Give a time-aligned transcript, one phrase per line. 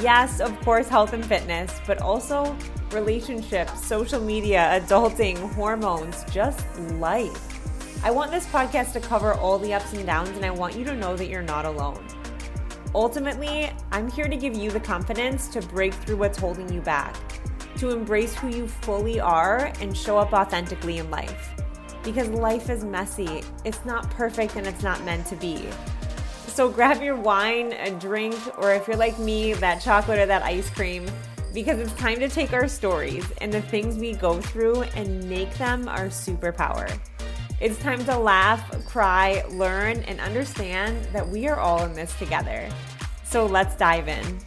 [0.00, 2.56] Yes, of course, health and fitness, but also
[2.92, 8.04] relationships, social media, adulting, hormones, just life.
[8.04, 10.84] I want this podcast to cover all the ups and downs, and I want you
[10.84, 12.06] to know that you're not alone.
[12.94, 17.16] Ultimately, I'm here to give you the confidence to break through what's holding you back,
[17.78, 21.54] to embrace who you fully are, and show up authentically in life.
[22.02, 25.66] Because life is messy, it's not perfect, and it's not meant to be.
[26.56, 30.42] So grab your wine, a drink, or if you're like me, that chocolate or that
[30.42, 31.04] ice cream
[31.52, 35.52] because it's time to take our stories and the things we go through and make
[35.58, 36.98] them our superpower.
[37.60, 42.70] It's time to laugh, cry, learn, and understand that we are all in this together.
[43.22, 44.38] So let's dive in.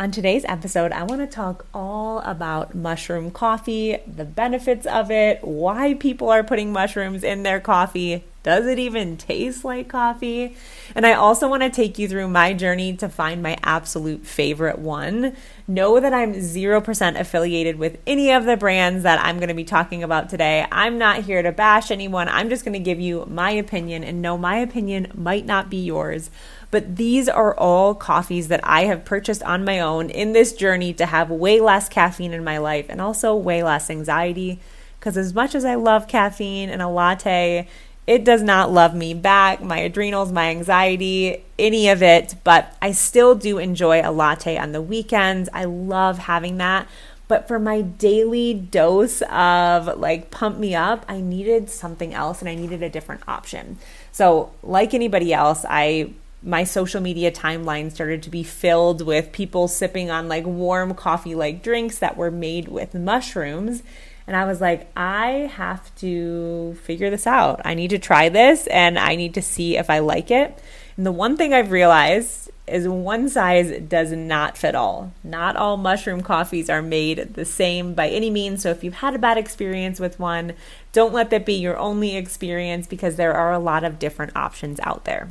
[0.00, 5.44] On today's episode, I want to talk all about mushroom coffee, the benefits of it,
[5.44, 10.56] why people are putting mushrooms in their coffee, does it even taste like coffee?
[10.94, 14.78] And I also want to take you through my journey to find my absolute favorite
[14.78, 15.36] one.
[15.68, 19.64] Know that I'm 0% affiliated with any of the brands that I'm going to be
[19.64, 20.66] talking about today.
[20.72, 22.28] I'm not here to bash anyone.
[22.28, 25.84] I'm just going to give you my opinion and know my opinion might not be
[25.84, 26.30] yours.
[26.70, 30.94] But these are all coffees that I have purchased on my own in this journey
[30.94, 34.60] to have way less caffeine in my life and also way less anxiety.
[34.98, 37.66] Because as much as I love caffeine and a latte,
[38.06, 42.34] it does not love me back, my adrenals, my anxiety, any of it.
[42.42, 45.48] But I still do enjoy a latte on the weekends.
[45.52, 46.88] I love having that.
[47.28, 52.48] But for my daily dose of like pump me up, I needed something else and
[52.48, 53.78] I needed a different option.
[54.10, 56.12] So, like anybody else, I
[56.42, 61.34] my social media timeline started to be filled with people sipping on like warm coffee
[61.34, 63.84] like drinks that were made with mushrooms.
[64.26, 67.60] And I was like, I have to figure this out.
[67.64, 70.58] I need to try this and I need to see if I like it.
[70.96, 75.12] And the one thing I've realized is one size does not fit all.
[75.24, 78.62] Not all mushroom coffees are made the same by any means.
[78.62, 80.54] So if you've had a bad experience with one,
[80.92, 84.78] don't let that be your only experience because there are a lot of different options
[84.82, 85.30] out there.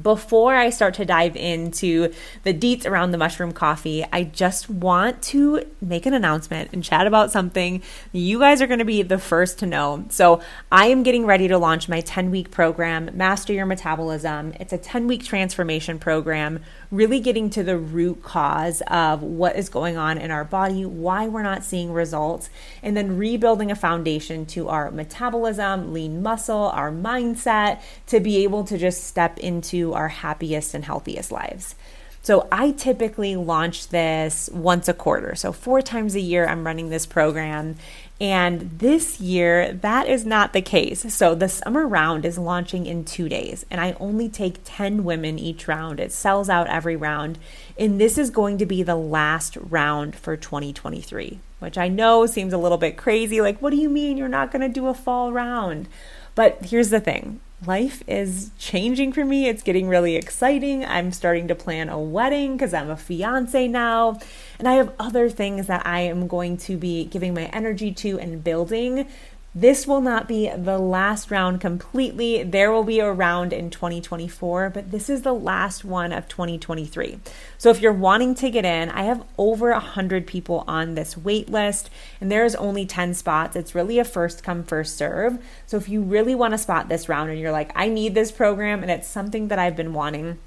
[0.00, 2.12] Before I start to dive into
[2.44, 7.08] the deets around the mushroom coffee, I just want to make an announcement and chat
[7.08, 10.04] about something you guys are going to be the first to know.
[10.10, 14.54] So, I am getting ready to launch my 10 week program, Master Your Metabolism.
[14.60, 16.60] It's a 10 week transformation program,
[16.92, 21.26] really getting to the root cause of what is going on in our body, why
[21.26, 22.48] we're not seeing results,
[22.82, 28.62] and then rebuilding a foundation to our metabolism, lean muscle, our mindset to be able
[28.64, 31.74] to just step into our happiest and healthiest lives.
[32.22, 35.34] So I typically launch this once a quarter.
[35.34, 37.76] So four times a year, I'm running this program.
[38.20, 41.14] And this year, that is not the case.
[41.14, 45.38] So the summer round is launching in two days, and I only take 10 women
[45.38, 45.98] each round.
[45.98, 47.38] It sells out every round.
[47.78, 52.52] And this is going to be the last round for 2023, which I know seems
[52.52, 53.40] a little bit crazy.
[53.40, 55.88] Like, what do you mean you're not going to do a fall round?
[56.34, 59.48] But here's the thing life is changing for me.
[59.48, 60.84] It's getting really exciting.
[60.84, 64.18] I'm starting to plan a wedding because I'm a fiance now.
[64.58, 68.18] And I have other things that I am going to be giving my energy to
[68.18, 69.08] and building
[69.54, 72.44] this will not be the last round completely.
[72.44, 77.18] There will be a round in 2024, but this is the last one of 2023.
[77.58, 81.48] So if you're wanting to get in, I have over 100 people on this wait
[81.48, 81.90] list,
[82.20, 83.56] and there's only 10 spots.
[83.56, 85.38] It's really a first come, first serve.
[85.66, 88.30] So if you really want to spot this round and you're like, I need this
[88.30, 90.38] program and it's something that I've been wanting,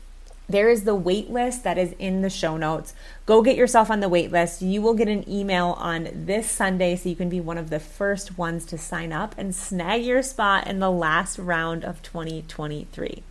[0.53, 2.93] there is the wait list that is in the show notes.
[3.25, 4.61] Go get yourself on the wait list.
[4.61, 7.79] You will get an email on this Sunday so you can be one of the
[7.79, 13.23] first ones to sign up and snag your spot in the last round of 2023.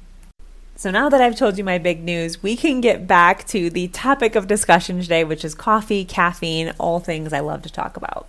[0.74, 3.86] So now that I've told you my big news, we can get back to the
[3.86, 8.26] topic of discussion today, which is coffee, caffeine, all things I love to talk about.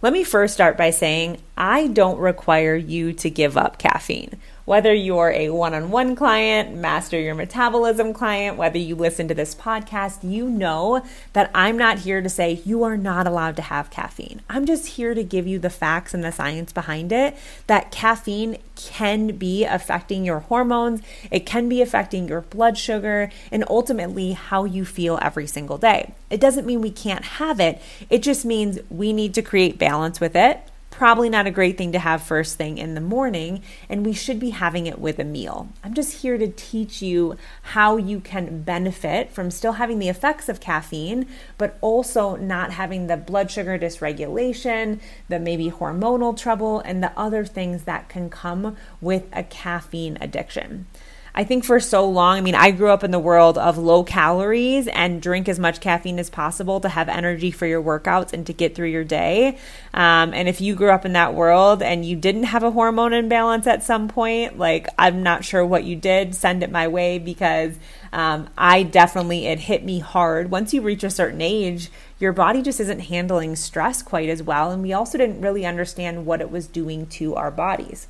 [0.00, 4.38] Let me first start by saying I don't require you to give up caffeine.
[4.70, 9.34] Whether you're a one on one client, master your metabolism client, whether you listen to
[9.34, 13.62] this podcast, you know that I'm not here to say you are not allowed to
[13.62, 14.42] have caffeine.
[14.48, 17.36] I'm just here to give you the facts and the science behind it
[17.66, 21.02] that caffeine can be affecting your hormones,
[21.32, 26.14] it can be affecting your blood sugar, and ultimately how you feel every single day.
[26.30, 30.20] It doesn't mean we can't have it, it just means we need to create balance
[30.20, 30.60] with it
[30.90, 34.38] probably not a great thing to have first thing in the morning, and we should
[34.38, 35.68] be having it with a meal.
[35.82, 40.48] I'm just here to teach you how you can benefit from still having the effects
[40.48, 41.26] of caffeine,
[41.56, 47.44] but also not having the blood sugar dysregulation, the maybe hormonal trouble, and the other
[47.44, 50.86] things that can come with a caffeine addiction.
[51.34, 54.02] I think for so long, I mean, I grew up in the world of low
[54.02, 58.46] calories and drink as much caffeine as possible to have energy for your workouts and
[58.46, 59.58] to get through your day.
[59.94, 63.12] Um, and if you grew up in that world and you didn't have a hormone
[63.12, 67.18] imbalance at some point, like I'm not sure what you did, send it my way
[67.18, 67.76] because
[68.12, 70.50] um, I definitely, it hit me hard.
[70.50, 74.72] Once you reach a certain age, your body just isn't handling stress quite as well.
[74.72, 78.08] And we also didn't really understand what it was doing to our bodies.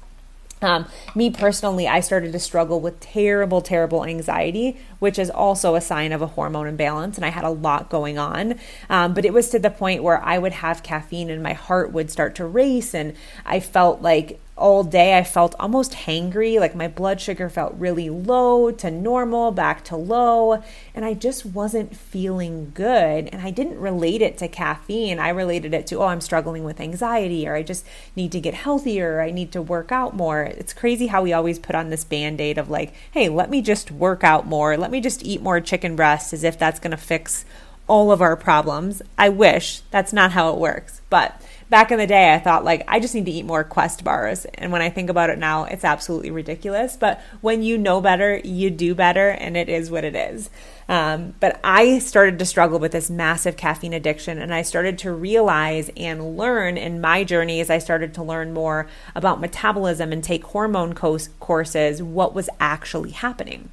[0.63, 5.81] Um, me personally, I started to struggle with terrible, terrible anxiety, which is also a
[5.81, 7.17] sign of a hormone imbalance.
[7.17, 8.59] And I had a lot going on.
[8.89, 11.93] Um, but it was to the point where I would have caffeine and my heart
[11.93, 12.95] would start to race.
[12.95, 13.15] And
[13.47, 18.11] I felt like all day I felt almost hangry, like my blood sugar felt really
[18.11, 20.63] low to normal, back to low,
[20.95, 23.29] and I just wasn't feeling good.
[23.33, 25.19] And I didn't relate it to caffeine.
[25.19, 28.55] I related it to, oh, I'm struggling with anxiety, or I just need to get
[28.55, 30.43] healthier, or I need to work out more.
[30.43, 33.63] It's crazy how we always put on this band aid of like, hey, let me
[33.63, 36.97] just work out more, let me just eat more chicken breast as if that's gonna
[36.97, 37.45] fix
[37.87, 39.03] all of our problems.
[39.19, 42.85] I wish that's not how it works, but back in the day, I thought like
[42.89, 44.45] I just need to eat more Quest bars.
[44.55, 46.97] And when I think about it now, it's absolutely ridiculous.
[46.97, 50.51] But when you know better, you do better, and it is what it is.
[50.89, 55.13] Um, but I started to struggle with this massive caffeine addiction, and I started to
[55.13, 60.23] realize and learn in my journey as I started to learn more about metabolism and
[60.23, 63.71] take hormone co- courses what was actually happening.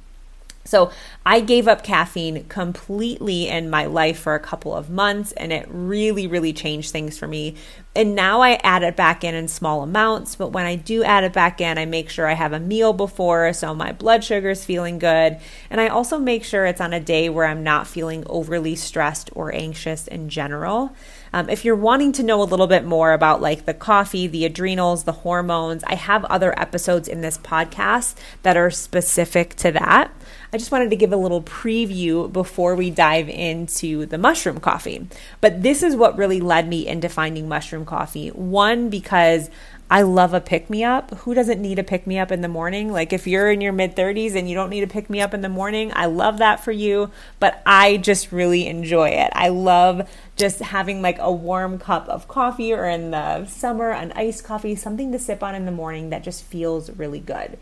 [0.68, 0.90] So
[1.24, 5.66] I gave up caffeine completely in my life for a couple of months, and it
[5.70, 7.54] really, really changed things for me.
[7.96, 11.24] And now I add it back in in small amounts, but when I do add
[11.24, 14.50] it back in, I make sure I have a meal before so my blood sugar
[14.50, 15.38] is feeling good.
[15.68, 19.30] And I also make sure it's on a day where I'm not feeling overly stressed
[19.34, 20.94] or anxious in general.
[21.32, 24.44] Um, if you're wanting to know a little bit more about like the coffee, the
[24.44, 30.12] adrenals, the hormones, I have other episodes in this podcast that are specific to that.
[30.52, 35.06] I just wanted to give a little preview before we dive into the mushroom coffee.
[35.42, 38.28] But this is what really led me into finding mushroom coffee.
[38.28, 39.50] One, because
[39.90, 41.14] I love a pick me up.
[41.20, 42.92] Who doesn't need a pick me up in the morning?
[42.92, 45.32] Like if you're in your mid 30s and you don't need a pick me up
[45.32, 47.10] in the morning, I love that for you,
[47.40, 49.30] but I just really enjoy it.
[49.34, 54.12] I love just having like a warm cup of coffee or in the summer an
[54.12, 57.58] iced coffee, something to sip on in the morning that just feels really good.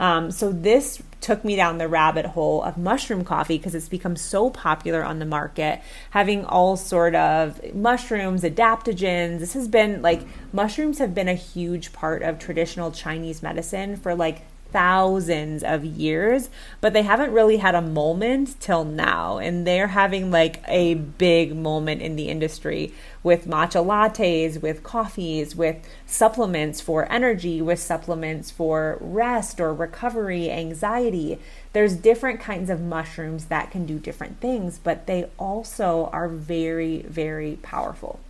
[0.00, 4.16] Um, so this took me down the rabbit hole of mushroom coffee because it's become
[4.16, 9.40] so popular on the market, having all sort of mushrooms, adaptogens.
[9.40, 10.22] This has been like
[10.54, 14.40] mushrooms have been a huge part of traditional Chinese medicine for like
[14.72, 16.50] thousands of years,
[16.80, 19.38] but they haven't really had a moment till now.
[19.38, 25.54] And they're having like a big moment in the industry with matcha lattes, with coffees,
[25.54, 31.38] with supplements for energy, with supplements for rest or recovery, anxiety.
[31.72, 37.02] There's different kinds of mushrooms that can do different things, but they also are very,
[37.02, 38.20] very powerful.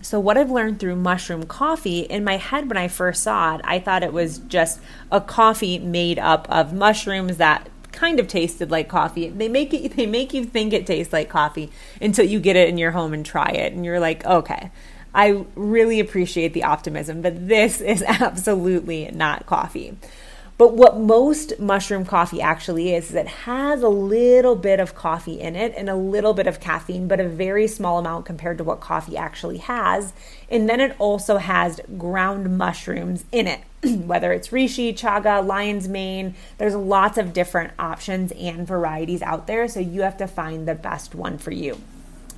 [0.00, 3.60] So, what I've learned through mushroom coffee, in my head when I first saw it,
[3.64, 8.70] I thought it was just a coffee made up of mushrooms that kind of tasted
[8.70, 9.28] like coffee.
[9.28, 12.68] They make it they make you think it tastes like coffee until you get it
[12.68, 14.70] in your home and try it and you're like, "Okay,
[15.14, 19.96] I really appreciate the optimism, but this is absolutely not coffee."
[20.58, 25.40] But what most mushroom coffee actually is, is it has a little bit of coffee
[25.40, 28.64] in it and a little bit of caffeine, but a very small amount compared to
[28.64, 30.12] what coffee actually has.
[30.50, 33.60] And then it also has ground mushrooms in it,
[34.04, 36.34] whether it's reishi, chaga, lion's mane.
[36.58, 40.74] There's lots of different options and varieties out there, so you have to find the
[40.74, 41.80] best one for you.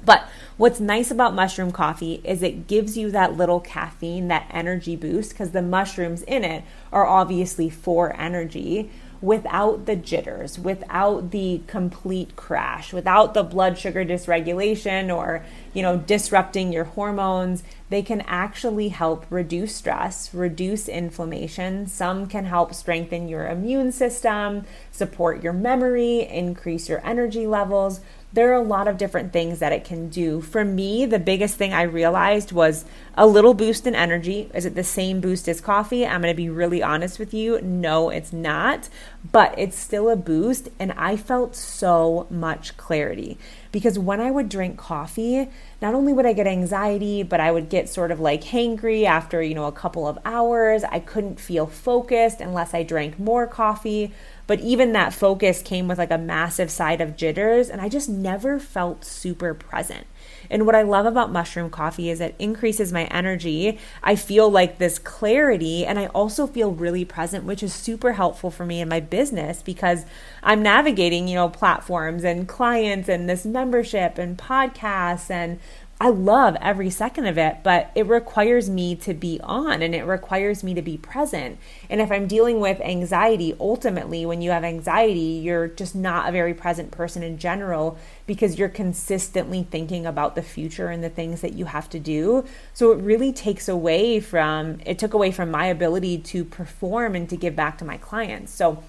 [0.04, 0.24] But
[0.56, 5.30] what's nice about mushroom coffee is it gives you that little caffeine, that energy boost,
[5.30, 8.90] because the mushrooms in it are obviously for energy.
[9.22, 15.98] without the jitters, without the complete crash, without the blood sugar dysregulation or, you know,
[15.98, 17.62] disrupting your hormones.
[17.90, 21.86] They can actually help reduce stress, reduce inflammation.
[21.86, 28.00] Some can help strengthen your immune system, support your memory, increase your energy levels
[28.32, 30.40] there are a lot of different things that it can do.
[30.40, 32.84] For me, the biggest thing I realized was
[33.16, 34.48] a little boost in energy.
[34.54, 36.06] Is it the same boost as coffee?
[36.06, 37.60] I'm going to be really honest with you.
[37.60, 38.88] No, it's not,
[39.32, 40.68] but it's still a boost.
[40.78, 43.36] And I felt so much clarity
[43.72, 45.48] because when I would drink coffee,
[45.82, 49.42] not only would I get anxiety, but I would get sort of like hangry after,
[49.42, 50.84] you know, a couple of hours.
[50.84, 54.12] I couldn't feel focused unless I drank more coffee.
[54.50, 58.08] But even that focus came with like a massive side of jitters, and I just
[58.08, 60.08] never felt super present.
[60.50, 63.78] And what I love about mushroom coffee is it increases my energy.
[64.02, 68.50] I feel like this clarity, and I also feel really present, which is super helpful
[68.50, 70.04] for me in my business because
[70.42, 75.60] I'm navigating, you know, platforms and clients and this membership and podcasts and
[76.02, 80.06] I love every second of it, but it requires me to be on and it
[80.06, 81.58] requires me to be present.
[81.90, 86.32] And if I'm dealing with anxiety, ultimately, when you have anxiety, you're just not a
[86.32, 91.42] very present person in general because you're consistently thinking about the future and the things
[91.42, 92.46] that you have to do.
[92.72, 97.28] So it really takes away from, it took away from my ability to perform and
[97.28, 98.54] to give back to my clients.
[98.54, 98.82] So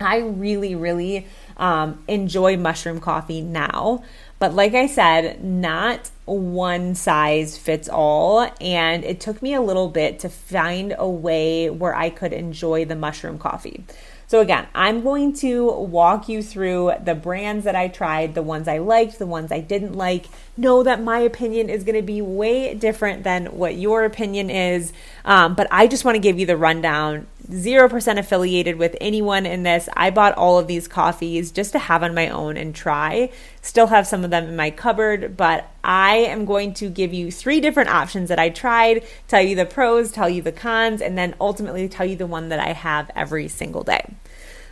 [0.00, 4.04] I really, really um, enjoy mushroom coffee now.
[4.38, 8.50] But like I said, not one size fits all.
[8.60, 12.84] And it took me a little bit to find a way where I could enjoy
[12.84, 13.84] the mushroom coffee.
[14.28, 18.68] So, again, I'm going to walk you through the brands that I tried, the ones
[18.68, 20.26] I liked, the ones I didn't like.
[20.54, 24.92] Know that my opinion is going to be way different than what your opinion is.
[25.24, 29.62] Um, but I just want to give you the rundown 0% affiliated with anyone in
[29.62, 29.88] this.
[29.96, 33.30] I bought all of these coffees just to have on my own and try.
[33.62, 37.30] Still have some of them in my cupboard, but I am going to give you
[37.30, 41.16] three different options that I tried, tell you the pros, tell you the cons, and
[41.16, 44.14] then ultimately tell you the one that I have every single day.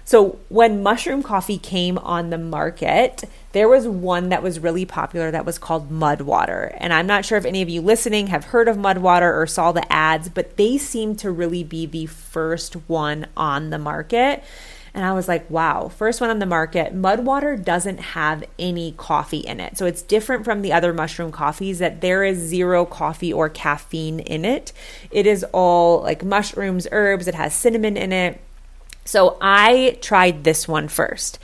[0.07, 5.33] So, when mushroom coffee came on the market, there was one that was really popular
[5.33, 6.73] that was called Mud Water.
[6.79, 9.49] And I'm not sure if any of you listening have heard of Mud Water or
[9.49, 14.45] saw the ads, but they seem to really be the first one on the market.
[14.95, 16.95] And I was like, wow, first one on the market.
[16.95, 19.77] Mud Water doesn't have any coffee in it.
[19.77, 24.21] So it's different from the other mushroom coffees that there is zero coffee or caffeine
[24.21, 24.73] in it.
[25.11, 28.41] It is all like mushrooms, herbs, it has cinnamon in it.
[29.07, 31.39] So I tried this one first.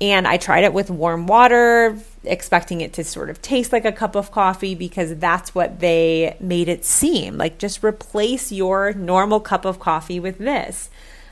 [0.00, 3.90] And I tried it with warm water, expecting it to sort of taste like a
[3.90, 7.36] cup of coffee because that's what they made it seem.
[7.36, 10.88] Like, just replace your normal cup of coffee with this.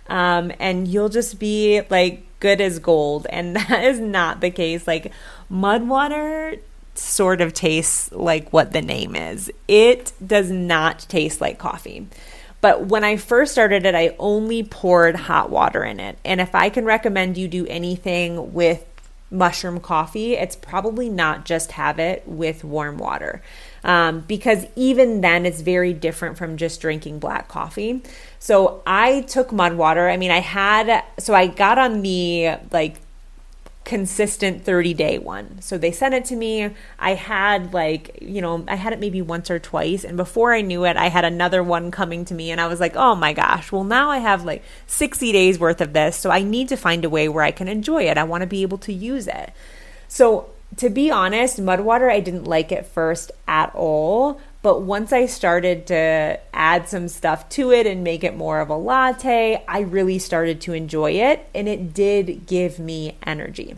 [0.08, 3.26] Um, and you'll just be like good as gold.
[3.30, 4.86] And that is not the case.
[4.86, 5.12] Like,
[5.48, 6.56] mud water
[6.94, 12.06] sort of tastes like what the name is, it does not taste like coffee.
[12.66, 16.18] But when I first started it, I only poured hot water in it.
[16.24, 18.84] And if I can recommend you do anything with
[19.30, 23.40] mushroom coffee, it's probably not just have it with warm water.
[23.84, 28.02] Um, because even then, it's very different from just drinking black coffee.
[28.40, 30.08] So I took mud water.
[30.08, 32.96] I mean, I had, so I got on the like
[33.86, 35.62] consistent 30 day one.
[35.62, 36.70] So they sent it to me.
[36.98, 40.04] I had like, you know, I had it maybe once or twice.
[40.04, 42.50] And before I knew it, I had another one coming to me.
[42.50, 45.80] And I was like, oh my gosh, well, now I have like 60 days worth
[45.80, 46.16] of this.
[46.16, 48.18] So I need to find a way where I can enjoy it.
[48.18, 49.52] I want to be able to use it.
[50.08, 54.40] So to be honest, mud water, I didn't like it first at all.
[54.66, 58.68] But once I started to add some stuff to it and make it more of
[58.68, 63.76] a latte, I really started to enjoy it and it did give me energy.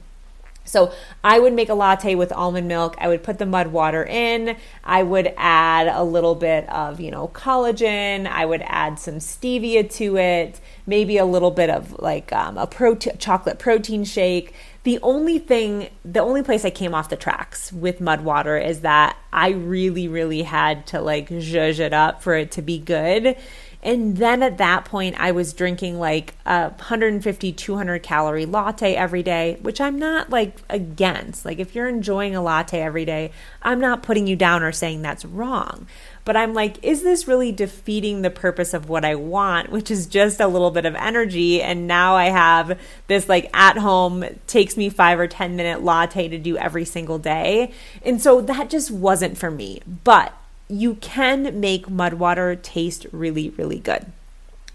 [0.68, 0.92] So
[1.24, 2.96] I would make a latte with almond milk.
[2.98, 4.56] I would put the mud water in.
[4.84, 8.26] I would add a little bit of, you know, collagen.
[8.26, 12.66] I would add some stevia to it, maybe a little bit of like um, a
[12.66, 14.54] prote- chocolate protein shake.
[14.84, 18.80] The only thing, the only place I came off the tracks with mud water is
[18.80, 23.36] that I really, really had to like zhuzh it up for it to be good.
[23.80, 29.22] And then at that point, I was drinking like a 150, 200 calorie latte every
[29.22, 31.44] day, which I'm not like against.
[31.44, 33.30] Like, if you're enjoying a latte every day,
[33.62, 35.86] I'm not putting you down or saying that's wrong.
[36.24, 40.06] But I'm like, is this really defeating the purpose of what I want, which is
[40.06, 41.62] just a little bit of energy?
[41.62, 46.28] And now I have this like at home, takes me five or 10 minute latte
[46.28, 47.72] to do every single day.
[48.04, 49.80] And so that just wasn't for me.
[50.04, 50.34] But
[50.68, 54.06] you can make mud water taste really, really good.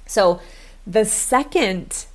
[0.05, 0.41] So
[0.85, 2.05] the second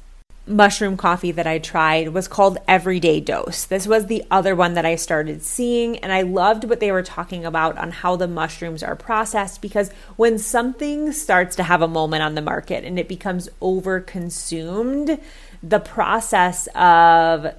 [0.49, 3.65] mushroom coffee that I tried was called Everyday Dose.
[3.65, 7.03] This was the other one that I started seeing, and I loved what they were
[7.03, 11.89] talking about on how the mushrooms are processed because when something starts to have a
[11.89, 15.21] moment on the market and it becomes over consumed,
[15.63, 17.55] the process of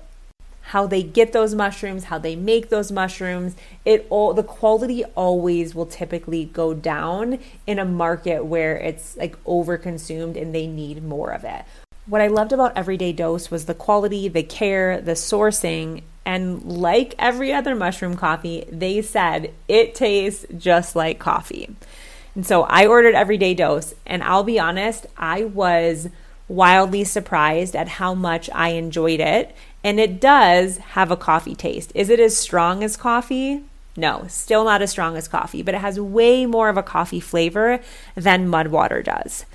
[0.69, 5.73] how they get those mushrooms, how they make those mushrooms, it all the quality always
[5.73, 11.03] will typically go down in a market where it's like over consumed and they need
[11.03, 11.65] more of it.
[12.05, 17.15] What I loved about Everyday Dose was the quality, the care, the sourcing, and like
[17.17, 21.75] every other mushroom coffee, they said it tastes just like coffee.
[22.35, 26.09] And so I ordered Everyday Dose, and I'll be honest, I was
[26.50, 29.56] wildly surprised at how much I enjoyed it.
[29.84, 31.94] And it does have a coffee taste.
[31.96, 33.63] Is it as strong as coffee?
[33.96, 37.20] No, still not as strong as coffee, but it has way more of a coffee
[37.20, 37.79] flavor
[38.15, 39.46] than mud water does.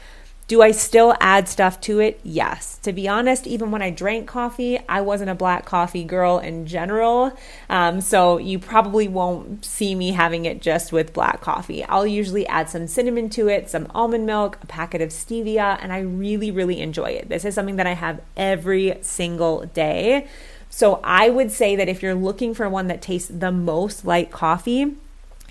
[0.47, 2.21] Do I still add stuff to it?
[2.23, 2.77] Yes.
[2.83, 6.67] To be honest, even when I drank coffee, I wasn't a black coffee girl in
[6.67, 7.33] general.
[7.71, 11.83] Um, so you probably won't see me having it just with black coffee.
[11.85, 15.95] I'll usually add some cinnamon to it, some almond milk, a packet of stevia, and
[15.95, 17.31] I really, really enjoy it.
[17.31, 20.29] This is something that I have every single day.
[20.69, 24.31] So I would say that if you're looking for one that tastes the most like
[24.31, 24.97] coffee,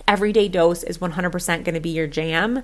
[0.08, 2.62] everyday dose is 100% going to be your jam.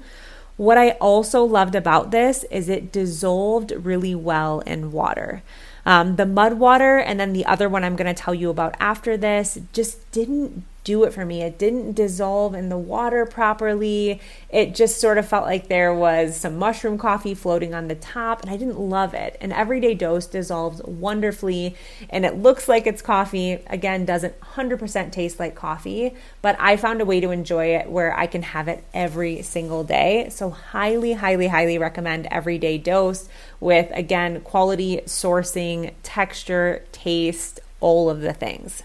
[0.59, 5.41] What I also loved about this is it dissolved really well in water.
[5.85, 8.75] Um, the mud water and then the other one I'm going to tell you about
[8.77, 11.41] after this just didn't do it for me.
[11.41, 14.19] It didn't dissolve in the water properly.
[14.49, 18.41] It just sort of felt like there was some mushroom coffee floating on the top,
[18.41, 19.37] and I didn't love it.
[19.41, 21.75] An everyday dose dissolves wonderfully,
[22.09, 23.59] and it looks like it's coffee.
[23.67, 28.17] Again, doesn't 100% taste like coffee, but I found a way to enjoy it where
[28.17, 30.29] I can have it every single day.
[30.29, 38.21] So, highly, highly, highly recommend everyday dose with, again, quality, sourcing, texture, taste, all of
[38.21, 38.83] the things.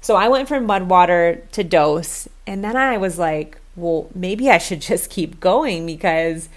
[0.00, 4.50] So I went from mud water to dose, and then I was like, well, maybe
[4.50, 6.48] I should just keep going because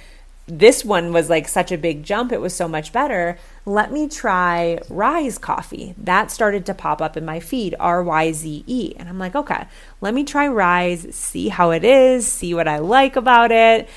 [0.50, 2.32] this one was like such a big jump.
[2.32, 3.38] It was so much better.
[3.66, 5.94] Let me try Ryze coffee.
[5.98, 8.94] That started to pop up in my feed, R Y Z E.
[8.98, 9.66] And I'm like, okay,
[10.02, 13.88] let me try Ryze, see how it is, see what I like about it.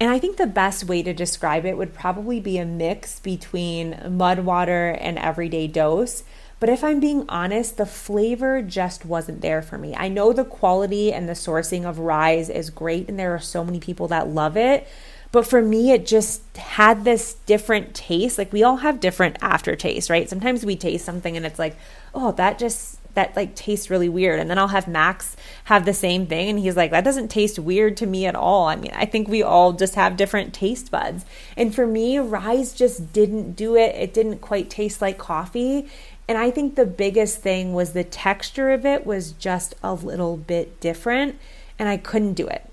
[0.00, 3.98] And I think the best way to describe it would probably be a mix between
[4.16, 6.24] mud water and everyday dose
[6.64, 9.94] but if I'm being honest, the flavor just wasn't there for me.
[9.94, 13.66] I know the quality and the sourcing of Ryze is great, and there are so
[13.66, 14.88] many people that love it.
[15.30, 18.38] But for me, it just had this different taste.
[18.38, 20.26] Like we all have different aftertaste, right?
[20.26, 21.76] Sometimes we taste something and it's like,
[22.14, 24.38] oh, that just that like tastes really weird.
[24.40, 27.58] And then I'll have Max have the same thing and he's like, that doesn't taste
[27.58, 28.66] weird to me at all.
[28.66, 31.24] I mean, I think we all just have different taste buds.
[31.56, 33.94] And for me, Ryze just didn't do it.
[33.96, 35.88] It didn't quite taste like coffee.
[36.26, 40.36] And I think the biggest thing was the texture of it was just a little
[40.36, 41.38] bit different,
[41.78, 42.70] and I couldn't do it.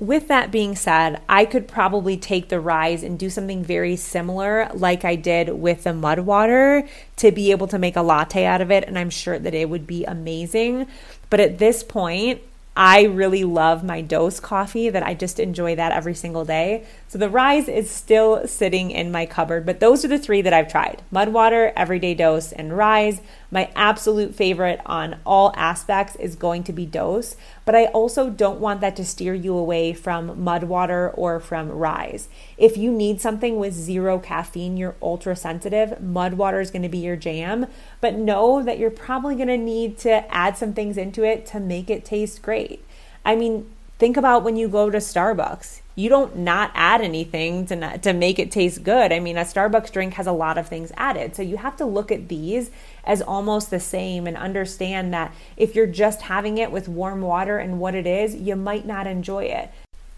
[0.00, 4.68] With that being said, I could probably take the Ryze and do something very similar,
[4.74, 8.60] like I did with the mud water, to be able to make a latte out
[8.60, 10.86] of it, and I'm sure that it would be amazing.
[11.30, 12.40] But at this point,
[12.76, 16.84] I really love my dose coffee that I just enjoy that every single day.
[17.06, 20.52] So the Ryze is still sitting in my cupboard, but those are the three that
[20.52, 23.20] I've tried Mud Water, Everyday Dose, and Ryze.
[23.52, 28.60] My absolute favorite on all aspects is going to be Dose, but I also don't
[28.60, 32.26] want that to steer you away from Mud Water or from Ryze.
[32.56, 36.88] If you need something with zero caffeine, you're ultra sensitive, Mud Water is going to
[36.88, 37.66] be your jam,
[38.00, 41.60] but know that you're probably going to need to add some things into it to
[41.60, 42.84] make it taste great.
[43.24, 47.76] I mean, think about when you go to Starbucks you don't not add anything to
[47.76, 49.12] not, to make it taste good.
[49.12, 51.36] I mean, a Starbucks drink has a lot of things added.
[51.36, 52.70] So you have to look at these
[53.06, 57.58] as almost the same and understand that if you're just having it with warm water
[57.58, 59.70] and what it is, you might not enjoy it.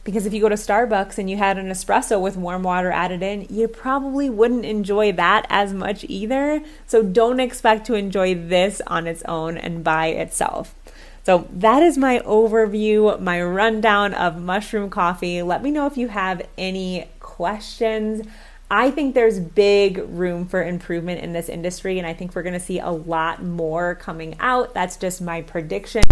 [0.04, 3.24] Because if you go to Starbucks and you had an espresso with warm water added
[3.24, 6.62] in, you probably wouldn't enjoy that as much either.
[6.86, 10.76] So don't expect to enjoy this on its own and by itself.
[11.24, 15.42] So that is my overview, my rundown of mushroom coffee.
[15.42, 18.24] Let me know if you have any questions.
[18.68, 22.52] I think there's big room for improvement in this industry, and I think we're going
[22.52, 24.74] to see a lot more coming out.
[24.74, 26.02] That's just my prediction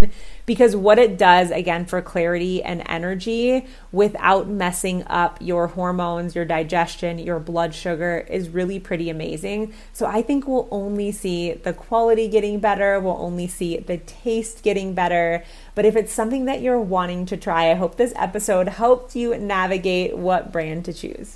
[0.45, 6.45] because what it does, again, for clarity and energy without messing up your hormones, your
[6.45, 9.73] digestion, your blood sugar is really pretty amazing.
[9.91, 14.63] So I think we'll only see the quality getting better, we'll only see the taste
[14.63, 15.43] getting better.
[15.75, 19.37] But if it's something that you're wanting to try, I hope this episode helped you
[19.37, 21.35] navigate what brand to choose.